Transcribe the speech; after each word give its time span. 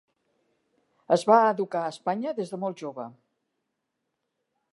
Es 1.17 1.25
va 1.31 1.37
educar 1.51 1.83
a 1.85 1.93
Espanya 1.97 2.35
des 2.41 2.55
de 2.55 2.61
molt 2.65 2.85
jove. 2.85 3.09